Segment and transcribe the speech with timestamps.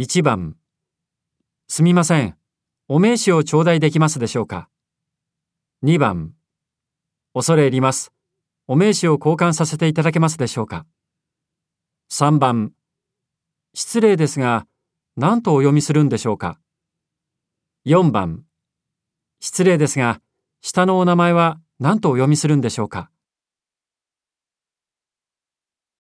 [0.00, 0.56] 1番
[1.68, 2.34] すみません。
[2.88, 4.70] お名刺を頂戴できますでしょうか
[5.84, 6.32] ？2番
[7.34, 8.10] 恐れ入ります。
[8.66, 10.86] お名刺を交換させていただけますでしょうか
[12.10, 12.72] ？3番
[13.74, 14.66] 失礼ですが、
[15.18, 16.58] 何とお読みするんでしょうか
[17.84, 18.44] ？4番
[19.38, 20.22] 失礼ですが、
[20.62, 23.10] 下のお名前は何とお読みするんでしょうか？